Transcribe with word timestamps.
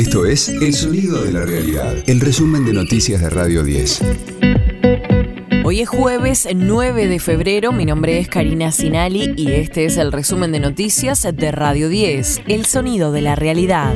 Esto 0.00 0.24
es 0.24 0.48
El 0.48 0.72
Sonido 0.72 1.22
de 1.22 1.30
la 1.30 1.44
Realidad, 1.44 1.94
el 2.06 2.20
resumen 2.20 2.64
de 2.64 2.72
noticias 2.72 3.20
de 3.20 3.28
Radio 3.28 3.62
10. 3.62 4.00
Hoy 5.62 5.82
es 5.82 5.90
jueves 5.90 6.48
9 6.54 7.06
de 7.06 7.18
febrero, 7.18 7.70
mi 7.70 7.84
nombre 7.84 8.18
es 8.18 8.26
Karina 8.26 8.72
Sinali 8.72 9.34
y 9.36 9.52
este 9.52 9.84
es 9.84 9.98
el 9.98 10.10
resumen 10.10 10.52
de 10.52 10.60
noticias 10.60 11.28
de 11.30 11.52
Radio 11.52 11.90
10, 11.90 12.44
El 12.48 12.64
Sonido 12.64 13.12
de 13.12 13.20
la 13.20 13.36
Realidad. 13.36 13.92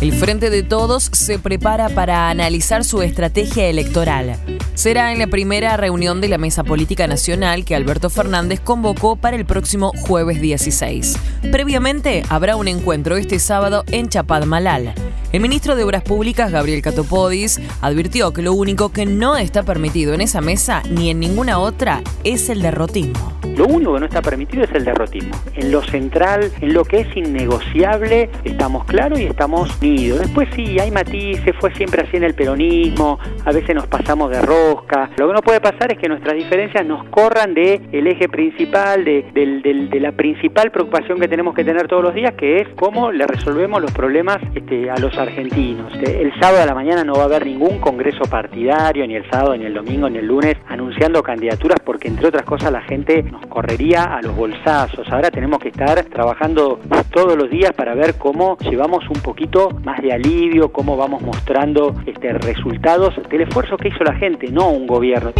El 0.00 0.12
Frente 0.12 0.48
de 0.48 0.62
Todos 0.62 1.10
se 1.12 1.40
prepara 1.40 1.88
para 1.88 2.30
analizar 2.30 2.84
su 2.84 3.02
estrategia 3.02 3.66
electoral. 3.66 4.38
Será 4.78 5.10
en 5.10 5.18
la 5.18 5.26
primera 5.26 5.76
reunión 5.76 6.20
de 6.20 6.28
la 6.28 6.38
Mesa 6.38 6.62
Política 6.62 7.08
Nacional 7.08 7.64
que 7.64 7.74
Alberto 7.74 8.10
Fernández 8.10 8.60
convocó 8.60 9.16
para 9.16 9.34
el 9.34 9.44
próximo 9.44 9.90
jueves 10.02 10.40
16. 10.40 11.16
Previamente 11.50 12.22
habrá 12.28 12.54
un 12.54 12.68
encuentro 12.68 13.16
este 13.16 13.40
sábado 13.40 13.82
en 13.90 14.08
Chapadmalal. 14.08 14.94
El 15.30 15.40
ministro 15.40 15.76
de 15.76 15.84
Obras 15.84 16.02
Públicas, 16.04 16.50
Gabriel 16.50 16.80
Catopodis, 16.80 17.60
advirtió 17.82 18.32
que 18.32 18.40
lo 18.40 18.54
único 18.54 18.92
que 18.92 19.04
no 19.04 19.36
está 19.36 19.62
permitido 19.62 20.14
en 20.14 20.22
esa 20.22 20.40
mesa 20.40 20.82
ni 20.88 21.10
en 21.10 21.20
ninguna 21.20 21.58
otra 21.58 22.00
es 22.24 22.48
el 22.48 22.62
derrotismo. 22.62 23.38
Lo 23.58 23.66
único 23.66 23.94
que 23.94 24.00
no 24.00 24.06
está 24.06 24.22
permitido 24.22 24.62
es 24.62 24.72
el 24.72 24.84
derrotismo. 24.84 25.34
En 25.54 25.72
lo 25.72 25.82
central, 25.82 26.50
en 26.60 26.72
lo 26.72 26.84
que 26.84 27.00
es 27.00 27.16
innegociable, 27.16 28.30
estamos 28.44 28.84
claros 28.84 29.18
y 29.18 29.24
estamos 29.24 29.76
unidos. 29.82 30.20
Después 30.20 30.48
sí, 30.54 30.78
hay 30.78 30.92
matices, 30.92 31.56
fue 31.58 31.74
siempre 31.74 32.02
así 32.02 32.16
en 32.16 32.22
el 32.22 32.34
peronismo, 32.34 33.18
a 33.44 33.52
veces 33.52 33.74
nos 33.74 33.88
pasamos 33.88 34.30
de 34.30 34.40
rosca. 34.40 35.10
Lo 35.18 35.26
que 35.26 35.34
no 35.34 35.42
puede 35.42 35.60
pasar 35.60 35.90
es 35.90 35.98
que 35.98 36.08
nuestras 36.08 36.36
diferencias 36.36 36.86
nos 36.86 37.04
corran 37.08 37.52
de 37.52 37.82
eje 37.92 38.28
principal, 38.28 39.04
de, 39.04 39.24
de 39.34 40.00
la 40.00 40.12
principal 40.12 40.70
preocupación 40.70 41.18
que 41.18 41.26
tenemos 41.28 41.54
que 41.54 41.64
tener 41.64 41.88
todos 41.88 42.02
los 42.02 42.14
días, 42.14 42.34
que 42.34 42.60
es 42.60 42.68
cómo 42.76 43.10
le 43.10 43.26
resolvemos 43.26 43.82
los 43.82 43.90
problemas 43.90 44.38
este, 44.54 44.88
a 44.88 44.96
los 44.98 45.17
argentinos. 45.18 45.92
El 45.94 46.32
sábado 46.40 46.62
a 46.62 46.66
la 46.66 46.74
mañana 46.74 47.04
no 47.04 47.14
va 47.14 47.22
a 47.22 47.24
haber 47.24 47.46
ningún 47.46 47.78
congreso 47.78 48.22
partidario, 48.30 49.06
ni 49.06 49.16
el 49.16 49.28
sábado, 49.30 49.56
ni 49.56 49.64
el 49.64 49.74
domingo, 49.74 50.08
ni 50.08 50.18
el 50.18 50.26
lunes, 50.26 50.56
anunciando 50.68 51.22
candidaturas, 51.22 51.78
porque 51.84 52.08
entre 52.08 52.28
otras 52.28 52.44
cosas 52.44 52.72
la 52.72 52.82
gente 52.82 53.22
nos 53.22 53.46
correría 53.46 54.04
a 54.04 54.22
los 54.22 54.34
bolsazos. 54.36 55.08
Ahora 55.10 55.30
tenemos 55.30 55.58
que 55.58 55.68
estar 55.68 56.02
trabajando 56.04 56.80
todos 57.12 57.36
los 57.36 57.50
días 57.50 57.72
para 57.72 57.94
ver 57.94 58.16
cómo 58.18 58.56
llevamos 58.58 59.04
un 59.08 59.20
poquito 59.20 59.70
más 59.84 60.00
de 60.02 60.12
alivio, 60.12 60.72
cómo 60.72 60.96
vamos 60.96 61.22
mostrando 61.22 61.94
este, 62.06 62.32
resultados 62.32 63.14
del 63.28 63.42
esfuerzo 63.42 63.76
que 63.76 63.88
hizo 63.88 64.04
la 64.04 64.14
gente, 64.14 64.50
no 64.50 64.70
un 64.70 64.86
gobierno. 64.86 65.32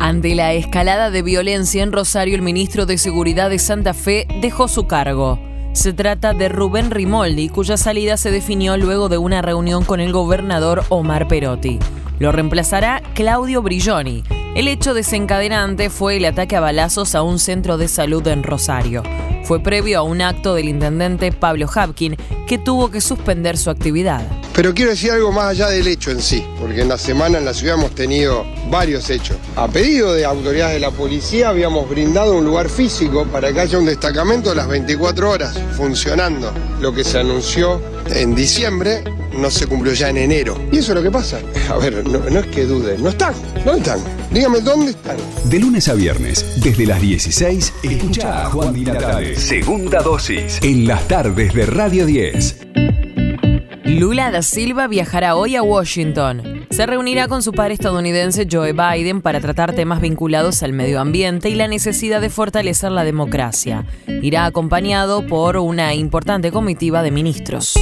Ante 0.00 0.34
la 0.34 0.52
escalada 0.52 1.10
de 1.10 1.22
violencia 1.22 1.82
en 1.82 1.92
Rosario, 1.92 2.34
el 2.34 2.42
ministro 2.42 2.86
de 2.86 2.98
Seguridad 2.98 3.50
de 3.50 3.60
Santa 3.60 3.94
Fe 3.94 4.26
dejó 4.40 4.66
su 4.66 4.88
cargo. 4.88 5.51
Se 5.72 5.92
trata 5.92 6.34
de 6.34 6.48
Rubén 6.48 6.90
Rimoldi, 6.90 7.48
cuya 7.48 7.76
salida 7.76 8.16
se 8.16 8.30
definió 8.30 8.76
luego 8.76 9.08
de 9.08 9.18
una 9.18 9.42
reunión 9.42 9.84
con 9.84 10.00
el 10.00 10.12
gobernador 10.12 10.84
Omar 10.90 11.28
Perotti. 11.28 11.78
Lo 12.18 12.30
reemplazará 12.30 13.02
Claudio 13.14 13.62
Brilloni, 13.62 14.22
el 14.54 14.68
hecho 14.68 14.92
desencadenante 14.92 15.88
fue 15.88 16.18
el 16.18 16.26
ataque 16.26 16.56
a 16.56 16.60
balazos 16.60 17.14
a 17.14 17.22
un 17.22 17.38
centro 17.38 17.78
de 17.78 17.88
salud 17.88 18.26
en 18.26 18.42
Rosario. 18.42 19.02
Fue 19.44 19.60
previo 19.60 19.98
a 19.98 20.02
un 20.02 20.20
acto 20.20 20.54
del 20.54 20.68
intendente 20.68 21.32
Pablo 21.32 21.66
Hapkin 21.74 22.16
que 22.46 22.58
tuvo 22.58 22.90
que 22.90 23.00
suspender 23.00 23.56
su 23.56 23.70
actividad. 23.70 24.20
Pero 24.54 24.74
quiero 24.74 24.90
decir 24.90 25.10
algo 25.10 25.32
más 25.32 25.46
allá 25.46 25.68
del 25.68 25.86
hecho 25.86 26.10
en 26.10 26.20
sí, 26.20 26.44
porque 26.60 26.82
en 26.82 26.88
la 26.88 26.98
semana 26.98 27.38
en 27.38 27.44
la 27.44 27.54
ciudad 27.54 27.76
hemos 27.76 27.94
tenido 27.94 28.44
varios 28.70 29.08
hechos. 29.08 29.36
A 29.56 29.66
pedido 29.66 30.12
de 30.12 30.26
autoridades 30.26 30.74
de 30.74 30.80
la 30.80 30.90
policía 30.90 31.48
habíamos 31.48 31.88
brindado 31.88 32.36
un 32.36 32.44
lugar 32.44 32.68
físico 32.68 33.24
para 33.26 33.52
que 33.52 33.60
haya 33.60 33.78
un 33.78 33.86
destacamento 33.86 34.50
a 34.50 34.54
las 34.54 34.68
24 34.68 35.30
horas 35.30 35.58
funcionando. 35.76 36.52
Lo 36.80 36.92
que 36.92 37.02
se 37.02 37.18
anunció 37.18 37.80
en 38.10 38.34
diciembre 38.34 39.02
no 39.38 39.50
se 39.50 39.66
cumplió 39.66 39.94
ya 39.94 40.10
en 40.10 40.18
enero. 40.18 40.58
Y 40.70 40.78
eso 40.78 40.92
es 40.92 40.96
lo 40.96 41.02
que 41.02 41.10
pasa. 41.10 41.40
A 41.70 41.78
ver, 41.78 42.06
no, 42.06 42.38
es 42.38 42.46
que 42.48 42.66
duden, 42.66 43.02
no 43.02 43.08
están. 43.08 43.34
¿Dónde 43.64 43.80
están? 43.80 44.00
Dígame 44.30 44.60
dónde 44.60 44.90
están. 44.90 45.16
De 45.44 45.58
lunes 45.58 45.88
a 45.88 45.94
viernes, 45.94 46.44
desde 46.62 46.86
las 46.86 47.00
16, 47.00 47.72
escucha 47.82 48.46
a 48.46 48.50
Juan 48.50 48.72
Di 48.72 48.84
Segunda 49.36 50.00
dosis. 50.02 50.58
En 50.62 50.86
las 50.86 51.06
tardes 51.06 51.52
de 51.54 51.66
Radio 51.66 52.06
10. 52.06 52.56
Lula 53.98 54.30
da 54.30 54.40
Silva 54.40 54.86
viajará 54.86 55.36
hoy 55.36 55.54
a 55.54 55.62
Washington. 55.62 56.66
Se 56.70 56.86
reunirá 56.86 57.28
con 57.28 57.42
su 57.42 57.52
padre 57.52 57.74
estadounidense 57.74 58.48
Joe 58.50 58.72
Biden 58.72 59.20
para 59.20 59.38
tratar 59.38 59.74
temas 59.74 60.00
vinculados 60.00 60.62
al 60.62 60.72
medio 60.72 60.98
ambiente 60.98 61.50
y 61.50 61.54
la 61.54 61.68
necesidad 61.68 62.22
de 62.22 62.30
fortalecer 62.30 62.90
la 62.90 63.04
democracia. 63.04 63.84
Irá 64.22 64.46
acompañado 64.46 65.26
por 65.26 65.58
una 65.58 65.92
importante 65.92 66.50
comitiva 66.50 67.02
de 67.02 67.10
ministros. 67.10 67.74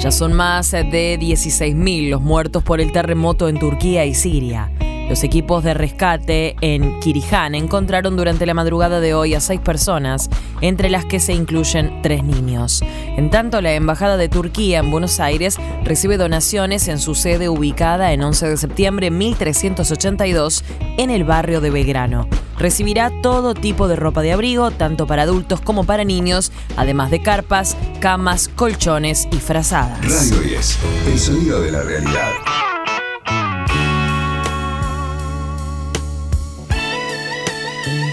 Ya 0.00 0.10
son 0.10 0.32
más 0.32 0.72
de 0.72 1.16
16.000 1.20 2.10
los 2.10 2.20
muertos 2.20 2.64
por 2.64 2.80
el 2.80 2.90
terremoto 2.90 3.48
en 3.48 3.60
Turquía 3.60 4.04
y 4.04 4.14
Siria. 4.14 4.72
Los 5.08 5.24
equipos 5.24 5.64
de 5.64 5.72
rescate 5.72 6.54
en 6.60 7.00
Kirijan 7.00 7.54
encontraron 7.54 8.16
durante 8.16 8.44
la 8.44 8.52
madrugada 8.52 9.00
de 9.00 9.14
hoy 9.14 9.34
a 9.34 9.40
seis 9.40 9.58
personas, 9.58 10.28
entre 10.60 10.90
las 10.90 11.06
que 11.06 11.18
se 11.18 11.32
incluyen 11.32 12.02
tres 12.02 12.22
niños. 12.24 12.82
En 13.16 13.30
tanto, 13.30 13.62
la 13.62 13.72
Embajada 13.72 14.18
de 14.18 14.28
Turquía 14.28 14.80
en 14.80 14.90
Buenos 14.90 15.18
Aires 15.18 15.56
recibe 15.82 16.18
donaciones 16.18 16.88
en 16.88 16.98
su 16.98 17.14
sede 17.14 17.48
ubicada 17.48 18.12
en 18.12 18.22
11 18.22 18.48
de 18.48 18.56
septiembre 18.58 19.10
1382 19.10 20.62
en 20.98 21.10
el 21.10 21.24
barrio 21.24 21.62
de 21.62 21.70
Belgrano. 21.70 22.28
Recibirá 22.58 23.10
todo 23.22 23.54
tipo 23.54 23.88
de 23.88 23.96
ropa 23.96 24.20
de 24.20 24.32
abrigo, 24.32 24.70
tanto 24.72 25.06
para 25.06 25.22
adultos 25.22 25.60
como 25.62 25.84
para 25.84 26.04
niños, 26.04 26.52
además 26.76 27.10
de 27.10 27.22
carpas, 27.22 27.76
camas, 28.00 28.48
colchones 28.48 29.26
y 29.30 29.36
frazadas. 29.36 30.00
Radio 30.00 30.40
10, 30.40 30.78
el 31.06 31.18
sonido 31.18 31.60
de 31.62 31.72
la 31.72 31.82
realidad. 31.82 32.67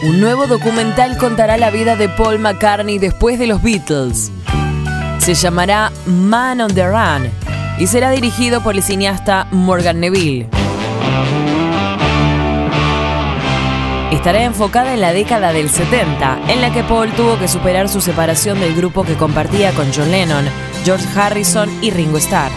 Un 0.06 0.20
nuevo 0.20 0.46
documental 0.46 1.18
contará 1.18 1.58
la 1.58 1.72
vida 1.72 1.96
de 1.96 2.08
Paul 2.10 2.38
McCartney 2.38 3.00
después 3.00 3.40
de 3.40 3.48
los 3.48 3.64
Beatles. 3.64 4.32
Se 5.18 5.34
llamará 5.34 5.92
Man 6.06 6.62
on 6.62 6.76
the 6.76 6.88
Run 6.88 7.32
y 7.80 7.88
será 7.88 8.12
dirigido 8.12 8.62
por 8.62 8.76
el 8.76 8.84
cineasta 8.84 9.48
Morgan 9.50 10.00
Neville. 10.00 10.48
Estará 14.12 14.44
enfocada 14.44 14.94
en 14.94 15.02
la 15.02 15.12
década 15.12 15.52
del 15.52 15.72
70, 15.72 16.40
en 16.50 16.62
la 16.62 16.72
que 16.72 16.84
Paul 16.84 17.12
tuvo 17.14 17.40
que 17.40 17.48
superar 17.48 17.90
su 17.90 18.00
separación 18.00 18.60
del 18.60 18.76
grupo 18.76 19.04
que 19.04 19.16
compartía 19.16 19.72
con 19.72 19.92
John 19.92 20.12
Lennon, 20.12 20.46
George 20.84 21.08
Harrison 21.20 21.68
y 21.82 21.90
Ringo 21.90 22.20
Starr. 22.20 22.52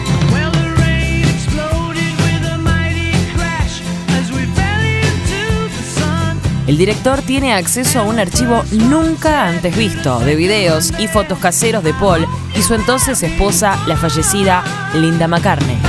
El 6.69 6.77
director 6.77 7.23
tiene 7.23 7.51
acceso 7.51 7.99
a 7.99 8.03
un 8.03 8.19
archivo 8.19 8.63
nunca 8.69 9.47
antes 9.47 9.75
visto 9.75 10.19
de 10.19 10.35
videos 10.35 10.93
y 10.99 11.07
fotos 11.07 11.39
caseros 11.39 11.83
de 11.83 11.95
Paul 11.95 12.27
y 12.55 12.61
su 12.61 12.75
entonces 12.75 13.23
esposa, 13.23 13.75
la 13.87 13.97
fallecida 13.97 14.63
Linda 14.93 15.27
McCartney. 15.27 15.79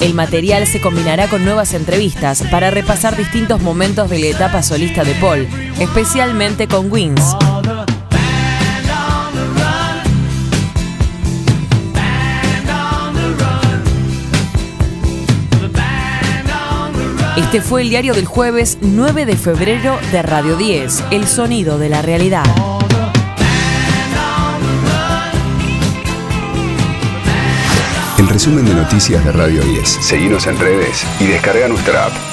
El 0.00 0.14
material 0.14 0.66
se 0.66 0.80
combinará 0.80 1.28
con 1.28 1.44
nuevas 1.44 1.72
entrevistas 1.72 2.42
para 2.50 2.72
repasar 2.72 3.16
distintos 3.16 3.60
momentos 3.60 4.10
de 4.10 4.18
la 4.18 4.26
etapa 4.26 4.64
solista 4.64 5.04
de 5.04 5.14
Paul, 5.14 5.46
especialmente 5.78 6.66
con 6.66 6.90
Wings. 6.90 7.36
Este 17.36 17.60
fue 17.60 17.82
el 17.82 17.90
diario 17.90 18.12
del 18.12 18.26
jueves 18.26 18.78
9 18.80 19.24
de 19.24 19.36
febrero 19.36 19.98
de 20.10 20.20
Radio 20.22 20.56
10, 20.56 21.04
El 21.10 21.26
Sonido 21.28 21.78
de 21.78 21.88
la 21.88 22.02
Realidad. 22.02 22.44
El 28.18 28.28
resumen 28.28 28.64
de 28.64 28.74
noticias 28.74 29.24
de 29.24 29.32
Radio 29.32 29.62
10. 29.62 29.88
Seguimos 29.88 30.46
en 30.46 30.58
redes 30.58 31.04
y 31.20 31.26
descarga 31.26 31.68
nuestra 31.68 32.06
app. 32.06 32.29